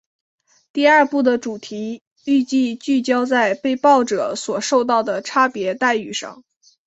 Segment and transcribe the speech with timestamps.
[0.73, 6.43] 第二部的主题预计聚焦在被爆者所受到的差别待遇上。